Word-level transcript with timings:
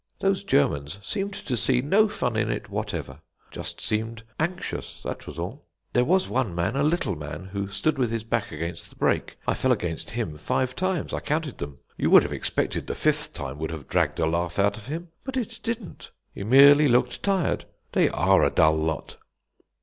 Those 0.17 0.43
Germans 0.43 0.97
seemed 1.03 1.35
to 1.35 1.55
see 1.55 1.79
no 1.79 2.07
fun 2.07 2.35
in 2.35 2.49
it 2.49 2.69
whatever 2.71 3.19
just 3.51 3.79
seemed 3.79 4.23
anxious, 4.39 5.03
that 5.03 5.27
was 5.27 5.37
all. 5.37 5.67
There 5.93 6.03
was 6.03 6.27
one 6.27 6.55
man, 6.55 6.75
a 6.75 6.81
little 6.81 7.15
man, 7.15 7.45
who 7.45 7.67
stood 7.67 7.99
with 7.99 8.09
his 8.09 8.23
back 8.23 8.51
against 8.51 8.89
the 8.89 8.95
brake; 8.95 9.37
I 9.47 9.53
fell 9.53 9.71
against 9.71 10.09
him 10.09 10.37
five 10.37 10.75
times, 10.75 11.13
I 11.13 11.19
counted 11.19 11.59
them. 11.59 11.77
You 11.97 12.09
would 12.09 12.23
have 12.23 12.33
expected 12.33 12.87
the 12.87 12.95
fifth 12.95 13.33
time 13.33 13.59
would 13.59 13.69
have 13.69 13.87
dragged 13.87 14.17
a 14.17 14.25
laugh 14.25 14.57
out 14.57 14.75
of 14.75 14.87
him, 14.87 15.09
but 15.23 15.37
it 15.37 15.59
didn't; 15.61 16.09
he 16.33 16.43
merely 16.43 16.87
looked 16.87 17.21
tired. 17.21 17.65
They 17.91 18.09
are 18.09 18.41
a 18.43 18.49
dull 18.49 18.77
lot." 18.77 19.17